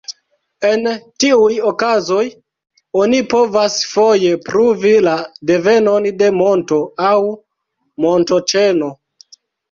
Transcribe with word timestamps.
En 0.67 0.85
tiuj 1.23 1.57
okazoj 1.71 2.23
oni 3.01 3.19
povas 3.33 3.75
foje 3.89 4.31
pruvi 4.47 4.93
la 5.07 5.13
devenon 5.51 6.07
de 6.23 6.31
monto 6.39 6.79
aŭ 7.11 7.13
montoĉeno. 8.07 8.89